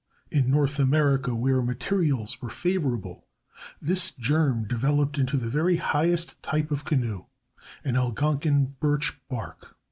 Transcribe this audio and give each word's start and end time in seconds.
In 0.31 0.49
North 0.49 0.79
America, 0.79 1.35
where 1.35 1.61
materials 1.61 2.41
were 2.41 2.49
favorable, 2.49 3.27
this 3.79 4.09
germ 4.09 4.67
developed 4.67 5.19
into 5.19 5.37
the 5.37 5.47
very 5.47 5.75
highest 5.75 6.41
type 6.41 6.71
of 6.71 6.85
canoe—the 6.85 7.91
Algonkin 7.93 8.79
birch 8.79 9.19
bark. 9.29 9.75